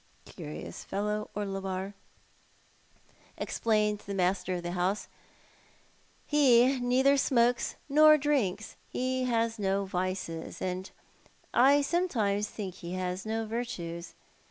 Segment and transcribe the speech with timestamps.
[0.25, 1.93] "Curious fellow, Orlebar,"
[3.37, 5.07] explained the master of the house;
[6.25, 8.77] "he neither smokes nor drinks.
[8.87, 10.89] He has no vices; and
[11.53, 14.15] I some times think he has no virtues.